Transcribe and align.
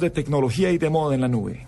de 0.00 0.10
tecnología 0.10 0.70
y 0.70 0.78
de 0.78 0.90
moda 0.90 1.14
en 1.14 1.20
la 1.20 1.28
nube. 1.28 1.66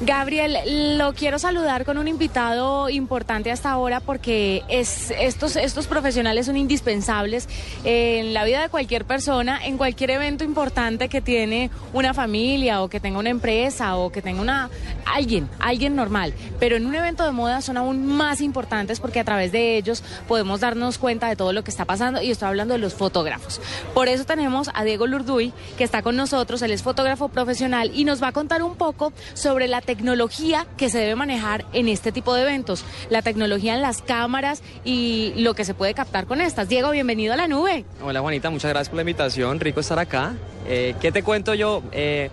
Gabriel, 0.00 0.96
lo 0.96 1.12
quiero 1.12 1.40
saludar 1.40 1.84
con 1.84 1.98
un 1.98 2.06
invitado 2.06 2.88
importante 2.88 3.50
hasta 3.50 3.72
ahora 3.72 3.98
porque 3.98 4.62
es, 4.68 5.10
estos, 5.10 5.56
estos 5.56 5.88
profesionales 5.88 6.46
son 6.46 6.56
indispensables 6.56 7.48
en 7.82 8.32
la 8.32 8.44
vida 8.44 8.62
de 8.62 8.68
cualquier 8.68 9.04
persona, 9.04 9.58
en 9.66 9.76
cualquier 9.76 10.10
evento 10.10 10.44
importante 10.44 11.08
que 11.08 11.20
tiene 11.20 11.72
una 11.92 12.14
familia 12.14 12.80
o 12.80 12.88
que 12.88 13.00
tenga 13.00 13.18
una 13.18 13.30
empresa 13.30 13.96
o 13.96 14.12
que 14.12 14.22
tenga 14.22 14.40
una 14.40 14.70
alguien, 15.04 15.48
alguien 15.58 15.96
normal. 15.96 16.32
Pero 16.60 16.76
en 16.76 16.86
un 16.86 16.94
evento 16.94 17.24
de 17.24 17.32
moda 17.32 17.60
son 17.60 17.76
aún 17.76 18.06
más 18.06 18.40
importantes 18.40 19.00
porque 19.00 19.18
a 19.18 19.24
través 19.24 19.50
de 19.50 19.78
ellos 19.78 20.04
podemos 20.28 20.60
darnos 20.60 20.98
cuenta 20.98 21.28
de 21.28 21.34
todo 21.34 21.52
lo 21.52 21.64
que 21.64 21.72
está 21.72 21.86
pasando 21.86 22.22
y 22.22 22.30
estoy 22.30 22.46
hablando 22.46 22.74
de 22.74 22.78
los 22.78 22.94
fotógrafos. 22.94 23.60
Por 23.94 24.06
eso 24.06 24.24
tenemos 24.24 24.70
a 24.74 24.84
Diego 24.84 25.08
Lurduy 25.08 25.52
que 25.76 25.82
está 25.82 26.02
con 26.02 26.14
nosotros, 26.14 26.62
él 26.62 26.70
es 26.70 26.84
fotógrafo 26.84 27.28
profesional 27.30 27.90
y 27.92 28.04
nos 28.04 28.22
va 28.22 28.28
a 28.28 28.32
contar 28.32 28.62
un 28.62 28.76
poco 28.76 29.12
sobre 29.34 29.66
la 29.66 29.87
tecnología 29.88 30.66
que 30.76 30.90
se 30.90 30.98
debe 30.98 31.14
manejar 31.14 31.64
en 31.72 31.88
este 31.88 32.12
tipo 32.12 32.34
de 32.34 32.42
eventos, 32.42 32.84
la 33.08 33.22
tecnología 33.22 33.72
en 33.72 33.80
las 33.80 34.02
cámaras 34.02 34.62
y 34.84 35.32
lo 35.38 35.54
que 35.54 35.64
se 35.64 35.72
puede 35.72 35.94
captar 35.94 36.26
con 36.26 36.42
estas. 36.42 36.68
Diego, 36.68 36.90
bienvenido 36.90 37.32
a 37.32 37.36
la 37.38 37.48
nube. 37.48 37.86
Hola 38.02 38.20
Juanita, 38.20 38.50
muchas 38.50 38.68
gracias 38.68 38.90
por 38.90 38.96
la 38.96 39.02
invitación, 39.02 39.58
rico 39.60 39.80
estar 39.80 39.98
acá. 39.98 40.34
Eh, 40.66 40.94
¿Qué 41.00 41.10
te 41.10 41.22
cuento 41.22 41.54
yo? 41.54 41.82
Eh, 41.92 42.28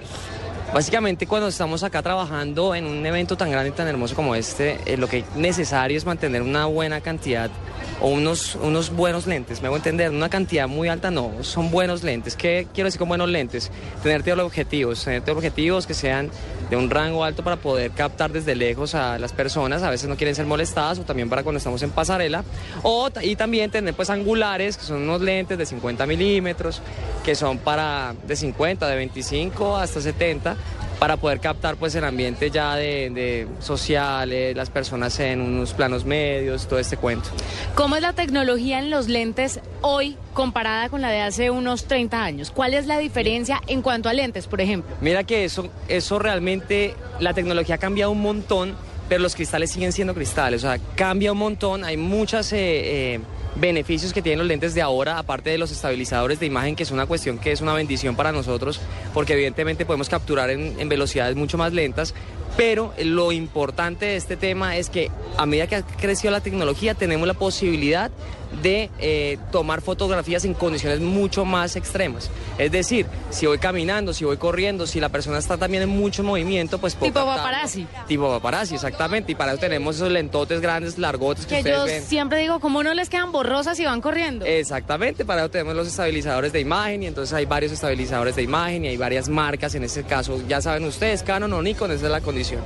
básicamente 0.74 1.28
cuando 1.28 1.48
estamos 1.48 1.84
acá 1.84 2.02
trabajando 2.02 2.76
en 2.76 2.88
un 2.88 3.06
evento 3.06 3.38
tan 3.38 3.50
grande 3.50 3.70
y 3.70 3.72
tan 3.72 3.88
hermoso 3.88 4.16
como 4.16 4.36
este, 4.36 4.78
eh, 4.86 4.98
lo 4.98 5.08
que 5.08 5.20
es 5.20 5.36
necesario 5.38 5.98
es 5.98 6.06
mantener 6.06 6.42
una 6.42 6.66
buena 6.66 7.00
cantidad 7.00 7.50
o 8.02 8.10
unos, 8.10 8.56
unos 8.56 8.90
buenos 8.94 9.26
lentes, 9.28 9.62
me 9.62 9.68
hago 9.68 9.78
entender, 9.78 10.12
una 10.12 10.28
cantidad 10.28 10.68
muy 10.68 10.90
alta 10.90 11.12
no, 11.12 11.32
son 11.42 11.72
buenos 11.72 12.04
lentes. 12.04 12.36
¿Qué 12.36 12.68
quiero 12.74 12.88
decir 12.88 13.00
con 13.00 13.08
buenos 13.08 13.30
lentes? 13.30 13.72
Tener 14.04 14.40
objetivos, 14.40 15.06
tener 15.06 15.24
objetivos 15.30 15.88
que 15.88 15.94
sean 15.94 16.30
de 16.70 16.76
un 16.76 16.90
rango 16.90 17.24
alto 17.24 17.44
para 17.44 17.58
poder 17.58 17.92
captar 17.92 18.32
desde 18.32 18.56
lejos 18.56 18.96
a 18.96 19.20
las 19.20 19.34
personas, 19.34 19.84
a 19.84 19.90
veces 19.90 20.10
no 20.10 20.16
quieren 20.16 20.36
ser 20.36 20.46
molestadas 20.46 21.00
o 21.00 21.04
también 21.04 21.30
para 21.30 21.44
cuando 21.44 21.58
estamos 21.58 21.82
en 21.84 21.92
pasarela, 21.92 22.44
o, 22.84 23.10
y 23.22 23.36
también 23.36 23.72
tener 23.72 23.94
pues 23.94 24.10
angulares, 24.10 24.78
que 24.78 24.84
son 24.84 25.04
unos 25.04 25.22
lentes 25.22 25.58
de 25.58 25.66
50 25.66 26.06
milímetros, 26.06 26.82
que 27.24 27.36
son 27.36 27.58
para 27.58 28.16
de 28.28 28.36
50, 28.36 28.88
de 28.88 28.96
25 28.96 29.78
hasta 29.78 30.02
70, 30.02 30.56
para 31.00 31.18
poder 31.18 31.40
captar 31.40 31.76
pues 31.76 31.96
el 31.96 32.04
ambiente 32.04 32.50
ya 32.50 32.76
de, 32.76 33.10
de 33.10 33.48
sociales, 33.60 34.56
las 34.56 34.70
personas 34.70 35.20
en 35.20 35.42
unos 35.42 35.74
planos 35.74 36.06
medios, 36.06 36.68
todo 36.68 36.80
este 36.80 36.98
cuento. 36.98 37.30
¿Cómo 37.76 37.96
es 37.96 38.02
la 38.02 38.14
tecnología 38.14 38.80
en 38.80 38.90
los 38.90 39.08
lentes 39.08 39.60
hoy 39.82 40.18
comparada 40.34 40.90
con 40.90 41.02
la 41.02 41.10
de 41.10 41.22
hace 41.22 41.50
unos 41.50 41.86
30 41.86 42.24
años? 42.24 42.52
¿Cuál 42.52 42.74
es 42.74 42.88
la 42.88 42.98
diferencia 42.98 43.62
en 43.68 43.82
cuanto 43.82 44.10
a 44.10 44.14
lentes, 44.14 44.48
por 44.48 44.62
ejemplo? 44.62 44.96
Mira 45.02 45.24
que 45.24 45.46
eso, 45.46 45.70
eso 45.88 46.20
realmente, 46.20 46.96
la 47.20 47.34
tecnología 47.34 47.76
ha 47.76 47.80
cambiado 47.80 48.12
un 48.12 48.22
montón, 48.22 48.76
pero 49.10 49.22
los 49.22 49.36
cristales 49.36 49.72
siguen 49.72 49.92
siendo 49.92 50.14
cristales, 50.14 50.64
o 50.64 50.68
sea, 50.68 50.80
cambia 50.96 51.32
un 51.32 51.40
montón, 51.40 51.84
hay 51.84 51.98
muchas... 51.98 52.52
Eh, 52.54 53.16
eh, 53.16 53.20
beneficios 53.56 54.14
que 54.14 54.22
tienen 54.22 54.40
los 54.40 54.48
lentes 54.48 54.74
de 54.74 54.82
ahora, 54.82 55.18
aparte 55.18 55.50
de 55.50 55.58
los 55.58 55.72
estabilizadores 55.72 56.40
de 56.40 56.46
imagen, 56.46 56.76
que 56.76 56.84
es 56.84 56.92
una 56.92 57.06
cuestión 57.06 57.38
que 57.38 57.52
es 57.52 57.62
una 57.62 57.74
bendición 57.74 58.16
para 58.16 58.32
nosotros, 58.32 58.80
porque 59.14 59.34
evidentemente 59.34 59.86
podemos 59.86 60.10
capturar 60.10 60.50
en, 60.50 60.90
velocidades 60.90 61.36
mucho 61.36 61.58
más 61.58 61.74
lentas, 61.74 62.14
pero 62.58 62.94
lo 63.04 63.32
importante 63.32 64.06
de 64.06 64.16
este 64.16 64.38
tema 64.38 64.78
es 64.78 64.90
que 64.90 65.10
a 65.38 65.46
medida 65.46 65.68
que 65.68 65.76
ha 65.78 65.82
crecido 65.84 66.32
la 66.32 66.42
tecnología 66.42 66.94
tenemos 66.94 67.28
la 67.28 67.34
posibilidad 67.34 68.12
de 68.62 68.90
eh, 69.00 69.38
tomar 69.52 69.82
fotografías 69.82 70.46
en 70.46 70.54
condiciones 70.54 71.00
mucho 71.00 71.46
más 71.46 71.76
extremas. 71.76 72.30
Es 72.58 72.72
decir, 72.72 73.06
si 73.30 73.46
voy 73.46 73.58
caminando, 73.58 74.14
si 74.14 74.26
voy 74.26 74.38
corriendo, 74.38 74.88
si 74.88 75.00
la 75.00 75.10
persona 75.10 75.38
está 75.38 75.58
también 75.58 75.84
en 75.84 75.90
mucho 75.90 76.24
movimiento, 76.24 76.78
pues 76.78 76.96
puedo 76.96 77.12
Tipo 77.12 77.26
paparazzi. 77.26 77.88
Tipo 78.08 78.30
paparazzi, 78.30 78.76
exactamente. 78.76 79.32
Y 79.32 79.36
para 79.36 79.52
eso 79.52 79.62
tenemos 79.62 79.96
esos 79.96 80.12
lentotes 80.12 80.62
grandes, 80.62 80.98
largotes 80.98 81.46
que, 81.46 81.64
que 81.64 81.70
yo 81.70 81.86
siempre 82.06 82.40
digo, 82.40 82.60
¿cómo 82.60 82.84
no 82.84 82.94
les 82.94 83.10
quedan 83.10 83.32
borrosas 83.32 83.80
y 83.80 83.86
van 83.86 84.02
corriendo? 84.02 84.46
Exactamente, 84.46 85.26
para 85.26 85.42
eso 85.42 85.52
tenemos 85.52 85.76
los 85.76 85.88
estabilizadores 85.88 86.54
de 86.54 86.60
imagen 86.60 87.04
y 87.04 87.08
entonces 87.08 87.34
hay 87.34 87.46
varios 87.46 87.72
estabilizadores 87.72 88.36
de 88.36 88.44
imagen 88.44 88.86
y 88.86 88.90
hay 88.90 88.98
varias 88.98 89.30
marcas 89.30 89.76
en 89.76 89.84
ese 89.84 90.04
caso. 90.04 90.42
Ya 90.48 90.62
saben 90.62 90.86
ustedes, 90.86 91.24
Canon 91.24 91.52
o 91.54 91.62
Nikon, 91.62 91.92
esa 91.92 92.06
es 92.06 92.12
la 92.12 92.22
condición 92.22 92.62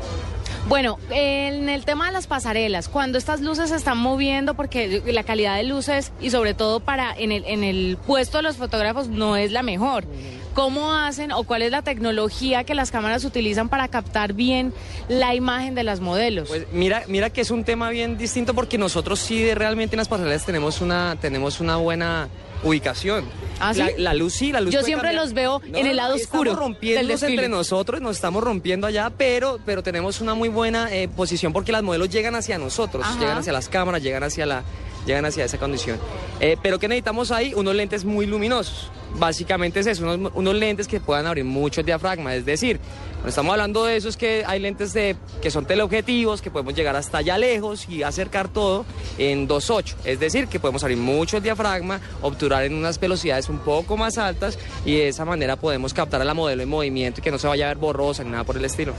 bueno, 0.69 1.00
en 1.09 1.68
el 1.68 1.84
tema 1.84 2.06
de 2.06 2.12
las 2.12 2.28
pasarelas, 2.28 2.88
cuando 2.88 3.18
estas 3.18 3.41
luces 3.41 3.72
se 3.72 3.75
están 3.75 3.97
moviendo, 3.97 4.53
porque 4.53 5.02
la 5.07 5.24
calidad 5.24 5.57
de 5.57 5.63
luces 5.63 6.12
y 6.22 6.30
sobre 6.30 6.53
todo 6.53 6.80
para 6.80 7.12
en 7.18 7.31
el, 7.31 7.44
en 7.46 7.63
el 7.63 7.97
puesto 7.97 8.38
de 8.38 8.44
los 8.44 8.57
fotógrafos 8.57 9.08
no 9.08 9.35
es 9.35 9.52
la 9.52 9.63
mejor. 9.63 10.06
¿Cómo 10.53 10.94
hacen 10.94 11.31
o 11.31 11.44
cuál 11.44 11.63
es 11.63 11.72
la 11.72 11.81
tecnología 11.81 12.63
que 12.63 12.75
las 12.75 12.91
cámaras 12.91 13.24
utilizan 13.25 13.69
para 13.69 13.88
captar 13.88 14.34
bien 14.34 14.74
la 15.08 15.34
imagen 15.34 15.74
de 15.74 15.84
las 15.84 16.02
modelos? 16.02 16.50
Pues 16.50 16.68
mira, 16.72 17.03
mira 17.08 17.31
que 17.31 17.41
es 17.41 17.50
un 17.50 17.63
tema 17.63 17.90
bien 17.90 18.18
distinto 18.18 18.53
porque 18.53 18.78
nosotros 18.78 19.19
sí 19.19 19.52
realmente 19.53 19.96
en 19.96 20.00
las 20.00 20.08
pasarelas 20.08 20.46
tenemos 20.46 20.81
una, 20.81 21.18
tenemos 21.19 21.59
una 21.59 21.78
buena 21.78 22.29
ubicación. 22.63 23.25
¿Ah, 23.59 23.74
la, 23.97 24.14
luz 24.14 24.34
sí, 24.34 24.52
la 24.52 24.62
luz. 24.62 24.74
Yo 24.74 24.84
siempre 24.84 25.14
los 25.14 25.34
veo 25.34 25.62
en 25.66 25.86
el 25.86 25.96
lado 25.96 26.16
oscuro. 26.16 26.52
Estamos 26.52 26.68
rompiendo 26.70 27.14
entre 27.14 27.50
nosotros, 27.50 28.02
nos 28.02 28.16
estamos 28.16 28.44
rompiendo 28.44 28.88
allá, 28.88 29.12
pero, 29.16 29.59
pero 29.66 29.84
tenemos 29.84 30.22
una 30.22 30.34
muy 30.34 30.50
buena 30.50 30.94
eh, 30.94 31.08
posición 31.08 31.53
porque 31.53 31.72
las 31.72 31.84
modelos 31.84 32.09
llegan 32.09 32.36
hacia 32.36 32.58
nosotros, 32.58 33.06
llegan 33.20 33.38
hacia 33.38 33.53
las 33.53 33.70
cámaras, 33.70 34.02
llegan 34.02 34.24
hacia 34.24 34.46
la, 34.46 34.64
llegan 35.06 35.25
hacia 35.25 35.46
esa 35.46 35.58
condición. 35.58 36.00
Eh, 36.40 36.58
pero 36.62 36.80
¿qué 36.80 36.88
necesitamos 36.88 37.31
ahí? 37.31 37.53
Unos 37.53 37.75
lentes 37.75 38.06
muy 38.06 38.25
luminosos. 38.25 38.90
Básicamente 39.16 39.80
es 39.80 39.88
eso, 39.88 40.06
unos, 40.34 40.56
lentes 40.56 40.88
que 40.88 41.00
puedan 41.00 41.25
abrir 41.25 41.46
mucho 41.46 41.81
el 41.81 41.86
diafragma. 41.86 42.36
Es 42.36 42.46
decir, 42.46 42.80
cuando 43.14 43.30
estamos 43.30 43.52
hablando 43.52 43.86
de 43.86 43.97
eso 43.97 44.08
es 44.08 44.18
que 44.18 44.44
hay 44.46 44.59
lentes 44.59 44.94
de, 44.94 45.16
que 45.42 45.52
son 45.52 45.66
teleobjetivos, 45.66 46.42
que 46.42 46.52
podemos 46.52 46.75
llegar 46.75 46.96
hasta 46.96 47.18
allá 47.18 47.38
lejos 47.38 47.88
y 47.90 48.03
acercar 48.03 48.47
todo 48.50 48.86
en 49.18 49.47
2.8. 49.47 49.96
Es 50.06 50.20
decir, 50.20 50.47
que 50.47 50.59
podemos 50.59 50.84
abrir 50.84 50.97
mucho 50.97 51.38
el 51.38 51.44
diafragma, 51.44 52.00
obturar 52.22 52.64
en 52.64 52.75
unas 52.75 53.00
velocidades 53.00 53.50
un 53.50 53.59
poco 53.59 53.97
más 53.97 54.18
altas 54.18 54.58
y 54.86 54.96
de 54.96 55.09
esa 55.09 55.26
manera 55.26 55.56
podemos 55.56 55.94
captar 55.94 56.22
a 56.22 56.26
la 56.26 56.34
modelo 56.34 56.62
en 56.62 56.70
movimiento 56.70 57.20
y 57.20 57.24
que 57.24 57.31
no 57.31 57.40
se 57.40 57.47
vaya 57.47 57.66
a 57.66 57.70
ver 57.70 57.78
borrosa 57.78 58.24
ni 58.24 58.30
nada 58.30 58.44
por 58.44 58.58
el 58.58 58.66
estilo. 58.66 58.94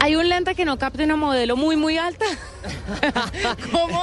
¿Hay 0.00 0.14
un 0.14 0.28
lente 0.28 0.54
que 0.54 0.64
no 0.64 0.78
capte 0.78 1.04
una 1.04 1.16
modelo 1.16 1.56
muy, 1.56 1.76
muy 1.76 1.98
alta? 1.98 2.24
¿Cómo, 3.72 4.02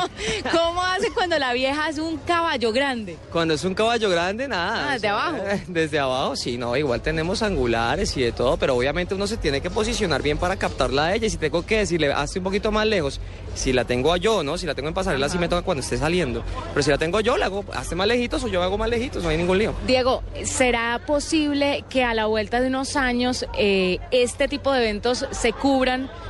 ¿Cómo 0.52 0.82
hace 0.82 1.12
cuando 1.12 1.38
la 1.38 1.54
vieja 1.54 1.90
es 1.90 1.98
un 1.98 2.18
caballo 2.18 2.72
grande? 2.72 3.18
Cuando 3.32 3.54
es 3.54 3.64
un 3.64 3.74
caballo 3.74 4.10
grande, 4.10 4.48
nada. 4.48 4.90
Ah, 4.90 4.94
¿Desde 4.94 5.08
abajo? 5.10 5.38
Desde 5.68 6.00
abajo, 6.00 6.36
sí, 6.36 6.58
no, 6.58 6.76
igual 6.76 7.02
tenemos 7.02 7.44
angulares 7.44 8.16
y 8.18 8.22
de 8.22 8.32
todo, 8.32 8.58
pero 8.58 8.76
obviamente 8.76 9.16
uno 9.16 9.28
se 9.28 9.38
tiene 9.38 9.62
que 9.62 9.70
posicionar 9.70 10.22
bien 10.22 10.38
para 10.38 10.56
captarla 10.56 11.06
a 11.06 11.16
ella. 11.16 11.28
Y 11.28 11.30
si 11.30 11.38
tengo 11.38 11.66
que 11.66 11.80
decirle, 11.80 12.12
hazte 12.12 12.40
un 12.40 12.46
poquito 12.46 12.72
más 12.72 12.88
lejos, 12.88 13.20
si 13.54 13.72
la 13.74 13.86
tengo 13.86 14.16
yo, 14.18 14.44
¿no? 14.44 14.58
Si 14.58 14.66
la 14.66 14.76
tengo 14.76 14.88
en 14.88 14.94
pasarela, 14.94 15.30
sí 15.30 15.38
me 15.38 15.48
toca 15.48 15.62
cuando 15.62 15.82
esté 15.82 15.98
saliendo. 15.98 16.44
Pero 16.74 16.84
si 16.84 16.92
la 16.92 16.98
tengo 16.98 17.20
yo, 17.22 17.38
la 17.38 17.46
hago, 17.46 17.66
hazte 17.74 17.96
más 17.96 18.08
lejitos 18.08 18.44
o 18.44 18.48
yo 18.48 18.64
hago 18.64 18.78
más 18.78 18.90
lejitos, 18.90 19.24
no 19.24 19.30
hay 19.30 19.38
ningún 19.38 19.58
lío. 19.58 19.74
Diego, 19.86 20.24
¿será 20.44 21.02
posible 21.06 21.84
que 21.90 22.04
a 22.04 22.14
la 22.14 22.26
vuelta 22.26 22.62
de 22.62 22.68
unos 22.68 22.96
años 22.96 23.46
eh, 23.58 24.00
este 24.12 24.48
tipo 24.48 24.72
de 24.72 24.80
eventos 24.84 25.26
se 25.32 25.54
cubran 25.54 25.83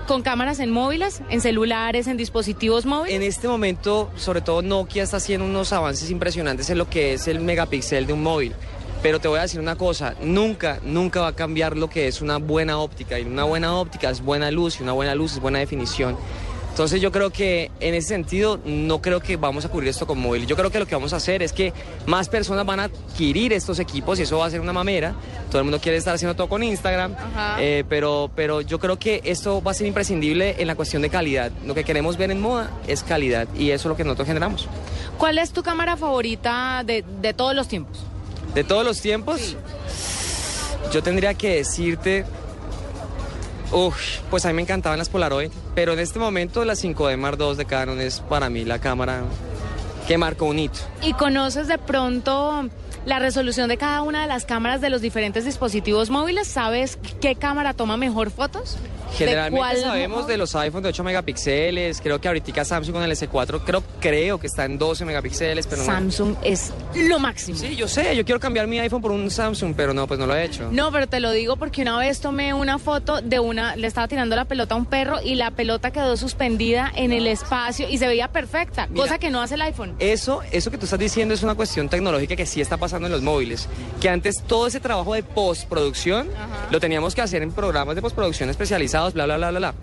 con 0.07 0.21
cámaras 0.21 0.59
en 0.59 0.71
móviles, 0.71 1.21
en 1.29 1.41
celulares, 1.41 2.07
en 2.07 2.17
dispositivos 2.17 2.85
móviles? 2.85 3.15
En 3.15 3.23
este 3.23 3.47
momento, 3.47 4.09
sobre 4.15 4.41
todo 4.41 4.61
Nokia 4.61 5.03
está 5.03 5.17
haciendo 5.17 5.45
unos 5.45 5.73
avances 5.73 6.09
impresionantes 6.09 6.69
en 6.69 6.77
lo 6.77 6.89
que 6.89 7.13
es 7.13 7.27
el 7.27 7.39
megapíxel 7.39 8.07
de 8.07 8.13
un 8.13 8.23
móvil. 8.23 8.53
Pero 9.01 9.19
te 9.19 9.27
voy 9.27 9.39
a 9.39 9.41
decir 9.41 9.59
una 9.59 9.75
cosa, 9.75 10.15
nunca, 10.21 10.79
nunca 10.83 11.21
va 11.21 11.27
a 11.27 11.35
cambiar 11.35 11.75
lo 11.75 11.89
que 11.89 12.07
es 12.07 12.21
una 12.21 12.37
buena 12.37 12.77
óptica. 12.77 13.19
Y 13.19 13.23
una 13.23 13.43
buena 13.43 13.75
óptica 13.75 14.09
es 14.09 14.21
buena 14.21 14.49
luz 14.49 14.79
y 14.79 14.83
una 14.83 14.93
buena 14.93 15.13
luz 15.13 15.33
es 15.33 15.39
buena 15.39 15.59
definición. 15.59 16.17
Entonces 16.73 17.01
yo 17.01 17.11
creo 17.11 17.29
que 17.29 17.69
en 17.81 17.93
ese 17.93 18.07
sentido 18.07 18.59
no 18.65 18.99
creo 18.99 19.19
que 19.19 19.37
vamos 19.37 19.63
a 19.63 19.69
cubrir 19.69 19.89
esto 19.89 20.07
con 20.07 20.17
móvil. 20.17 20.47
Yo 20.47 20.55
creo 20.55 20.71
que 20.71 20.79
lo 20.79 20.87
que 20.87 20.95
vamos 20.95 21.13
a 21.13 21.17
hacer 21.17 21.43
es 21.43 21.53
que 21.53 21.71
más 22.07 22.29
personas 22.29 22.65
van 22.65 22.79
a 22.79 22.85
adquirir 22.85 23.53
estos 23.53 23.77
equipos 23.77 24.17
y 24.17 24.23
eso 24.23 24.39
va 24.39 24.47
a 24.47 24.49
ser 24.49 24.59
una 24.59 24.73
mamera. 24.73 25.13
Todo 25.51 25.59
el 25.59 25.65
mundo 25.65 25.79
quiere 25.79 25.99
estar 25.99 26.15
haciendo 26.15 26.35
todo 26.35 26.49
con 26.49 26.63
Instagram, 26.63 27.15
eh, 27.59 27.83
pero, 27.87 28.31
pero 28.35 28.61
yo 28.61 28.79
creo 28.79 28.97
que 28.97 29.21
esto 29.23 29.61
va 29.61 29.69
a 29.69 29.73
ser 29.75 29.85
imprescindible 29.85 30.55
en 30.57 30.65
la 30.65 30.73
cuestión 30.73 31.03
de 31.03 31.11
calidad. 31.11 31.51
Lo 31.63 31.75
que 31.75 31.83
queremos 31.83 32.17
ver 32.17 32.31
en 32.31 32.41
moda 32.41 32.71
es 32.87 33.03
calidad 33.03 33.47
y 33.55 33.69
eso 33.69 33.87
es 33.87 33.89
lo 33.91 33.95
que 33.95 34.03
nosotros 34.03 34.27
generamos. 34.27 34.67
¿Cuál 35.19 35.37
es 35.37 35.51
tu 35.51 35.61
cámara 35.61 35.95
favorita 35.95 36.81
de, 36.83 37.05
de 37.21 37.35
todos 37.35 37.53
los 37.53 37.67
tiempos? 37.67 37.99
De 38.55 38.63
todos 38.63 38.83
los 38.83 38.99
tiempos, 38.99 39.55
yo 40.91 41.03
tendría 41.03 41.35
que 41.35 41.57
decirte, 41.57 42.25
uf, 43.73 44.19
pues 44.29 44.45
a 44.45 44.49
mí 44.49 44.53
me 44.53 44.61
encantaban 44.61 44.99
las 44.99 45.09
Polaroid, 45.09 45.51
pero 45.75 45.93
en 45.93 45.99
este 45.99 46.19
momento 46.19 46.63
la 46.65 46.73
5D 46.73 47.17
Mark 47.17 47.37
II 47.39 47.55
de 47.55 47.65
Canon 47.65 47.99
es 47.99 48.19
para 48.21 48.49
mí 48.49 48.65
la 48.65 48.79
cámara 48.79 49.23
que 50.07 50.17
marcó 50.17 50.45
un 50.45 50.59
hito. 50.59 50.79
¿Y 51.01 51.13
conoces 51.13 51.67
de 51.67 51.77
pronto 51.77 52.69
la 53.05 53.19
resolución 53.19 53.67
de 53.69 53.77
cada 53.77 54.01
una 54.01 54.21
de 54.21 54.27
las 54.27 54.45
cámaras 54.45 54.81
de 54.81 54.89
los 54.89 55.01
diferentes 55.01 55.45
dispositivos 55.45 56.09
móviles? 56.09 56.47
¿Sabes 56.47 56.97
qué 57.19 57.35
cámara 57.35 57.73
toma 57.73 57.97
mejor 57.97 58.31
fotos? 58.31 58.77
¿De 59.11 59.17
Generalmente 59.17 59.81
sabemos 59.81 60.21
mo- 60.23 60.27
de 60.27 60.37
los 60.37 60.55
iPhone 60.55 60.81
de 60.83 60.89
8 60.89 61.03
megapíxeles, 61.03 62.01
creo 62.01 62.19
que 62.19 62.27
ahorita 62.27 62.65
Samsung 62.65 62.93
con 62.95 63.03
el 63.03 63.11
S4 63.11 63.61
creo, 63.63 63.83
creo 63.99 64.39
que 64.39 64.47
está 64.47 64.65
en 64.65 64.77
12 64.77 65.05
megapíxeles, 65.05 65.67
pero 65.67 65.81
no. 65.83 65.85
Samsung 65.85 66.35
es 66.43 66.71
lo 66.95 67.19
máximo. 67.19 67.57
Sí, 67.57 67.75
yo 67.75 67.87
sé, 67.87 68.15
yo 68.15 68.25
quiero 68.25 68.39
cambiar 68.39 68.67
mi 68.67 68.79
iPhone 68.79 69.01
por 69.01 69.11
un 69.11 69.29
Samsung, 69.29 69.73
pero 69.75 69.93
no, 69.93 70.07
pues 70.07 70.19
no 70.19 70.25
lo 70.25 70.35
he 70.35 70.43
hecho. 70.45 70.69
No, 70.71 70.91
pero 70.91 71.07
te 71.07 71.19
lo 71.19 71.31
digo 71.31 71.57
porque 71.57 71.81
una 71.83 71.97
vez 71.97 72.19
tomé 72.21 72.53
una 72.53 72.79
foto 72.79 73.21
de 73.21 73.39
una, 73.39 73.75
le 73.75 73.87
estaba 73.87 74.07
tirando 74.07 74.35
la 74.35 74.45
pelota 74.45 74.75
a 74.75 74.77
un 74.77 74.85
perro 74.85 75.17
y 75.23 75.35
la 75.35 75.51
pelota 75.51 75.91
quedó 75.91 76.17
suspendida 76.17 76.91
en 76.95 77.11
el 77.11 77.27
espacio 77.27 77.87
y 77.89 77.97
se 77.97 78.07
veía 78.07 78.27
perfecta, 78.29 78.87
Mira. 78.87 79.03
cosa 79.03 79.19
que 79.19 79.29
no 79.29 79.41
hace 79.41 79.55
el 79.55 79.61
iPhone. 79.61 79.95
Eso, 79.99 80.41
eso 80.51 80.71
que 80.71 80.77
tú 80.77 80.85
estás 80.85 80.99
diciendo 80.99 81.33
es 81.33 81.43
una 81.43 81.55
cuestión 81.55 81.89
tecnológica 81.89 82.35
que 82.35 82.45
sí 82.45 82.61
está 82.61 82.77
pasando 82.77 83.07
en 83.07 83.11
los 83.11 83.21
móviles. 83.21 83.67
Que 84.01 84.09
antes 84.09 84.43
todo 84.47 84.67
ese 84.67 84.79
trabajo 84.79 85.13
de 85.13 85.23
postproducción 85.23 86.29
Ajá. 86.35 86.67
lo 86.71 86.79
teníamos 86.79 87.15
que 87.15 87.21
hacer 87.21 87.41
en 87.41 87.51
programas 87.51 87.95
de 87.95 88.01
postproducción 88.01 88.49
especializados, 88.49 88.92
bla, 88.93 89.25
bla, 89.25 89.37
bla, 89.37 89.49
bla, 89.51 89.59
bla. 89.59 89.73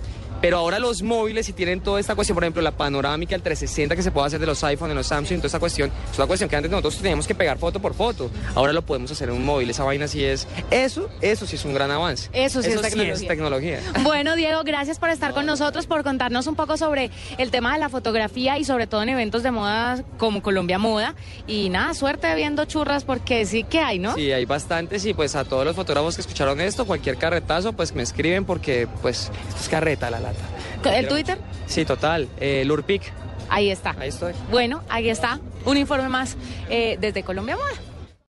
Pero 0.41 0.57
ahora 0.57 0.79
los 0.79 1.03
móviles 1.03 1.47
sí 1.47 1.53
tienen 1.53 1.81
toda 1.81 2.01
esta 2.01 2.15
cuestión, 2.15 2.35
por 2.35 2.45
ejemplo, 2.45 2.63
la 2.63 2.71
panorámica, 2.73 3.35
el 3.35 3.43
360 3.43 3.95
que 3.97 4.03
se 4.03 4.11
puede 4.11 4.27
hacer 4.29 4.41
de 4.41 4.47
los 4.47 4.63
iPhone, 4.65 4.89
de 4.89 4.95
los 4.95 5.07
Samsung, 5.07 5.39
toda 5.39 5.49
esta 5.49 5.59
cuestión. 5.59 5.91
Es 6.11 6.19
una 6.19 6.27
cuestión 6.27 6.49
que 6.49 6.57
antes 6.57 6.71
nosotros 6.71 6.97
teníamos 6.97 7.27
que 7.27 7.35
pegar 7.35 7.59
foto 7.59 7.81
por 7.81 7.95
foto. 7.95 8.31
Ahora 8.55 8.73
lo 8.73 8.83
podemos 8.83 9.11
hacer 9.11 9.29
en 9.29 9.35
un 9.35 9.45
móvil. 9.45 9.69
Esa 9.69 9.85
vaina 9.85 10.09
sí 10.09 10.25
es. 10.25 10.47
Eso, 10.71 11.11
eso 11.21 11.47
sí 11.47 11.57
es 11.57 11.65
un 11.65 11.75
gran 11.75 11.91
avance. 11.91 12.31
Eso 12.33 12.63
sí 12.63 12.71
es 12.71 12.77
es 12.77 12.83
tecnología. 12.83 13.29
tecnología. 13.29 13.81
Bueno, 14.03 14.35
Diego, 14.35 14.63
gracias 14.65 14.99
por 14.99 15.11
estar 15.11 15.35
con 15.35 15.47
nosotros, 15.47 15.87
por 15.87 16.03
contarnos 16.03 16.47
un 16.47 16.57
poco 16.57 16.77
sobre 16.77 17.11
el 17.39 17.51
tema 17.51 17.75
de 17.75 17.81
la 17.81 17.89
fotografía 17.89 18.59
y 18.59 18.65
sobre 18.65 18.87
todo 18.87 19.03
en 19.03 19.11
eventos 19.11 19.43
de 19.43 19.51
moda 19.51 20.03
como 20.19 20.43
Colombia 20.43 20.79
Moda. 20.79 21.15
Y 21.47 21.69
nada, 21.69 21.95
suerte 21.95 22.35
viendo 22.35 22.65
churras 22.65 23.05
porque 23.05 23.45
sí 23.47 23.63
que 23.65 23.81
hay, 23.81 23.99
¿no? 23.99 24.15
Sí, 24.15 24.33
hay 24.33 24.47
bastantes 24.47 25.05
y 25.05 25.15
pues 25.15 25.37
a 25.37 25.45
todos 25.45 25.65
los 25.65 25.77
fotógrafos 25.77 26.17
que 26.17 26.23
escucharon 26.23 26.61
esto, 26.61 26.87
cualquier 26.87 27.17
carretazo, 27.17 27.73
pues 27.73 27.95
me 27.95 28.03
escriben 28.03 28.45
porque 28.45 28.89
pues 29.03 29.31
esto 29.49 29.61
es 29.61 29.69
carreta 29.69 30.11
la. 30.11 30.30
¿El 30.85 31.09
Twitter? 31.09 31.39
Sí, 31.67 31.85
total. 31.85 32.29
Eh, 32.39 32.65
Lurpic, 32.67 33.03
Ahí 33.49 33.71
está. 33.71 33.97
ahí 33.99 34.09
estoy. 34.11 34.33
Bueno, 34.51 34.83
ahí 34.89 35.11
está 35.11 35.41
un 35.65 35.77
informe 35.77 36.09
más 36.09 36.37
eh, 36.69 36.97
desde 37.01 37.23
Colombia 37.23 37.57
Moda. 37.57 37.73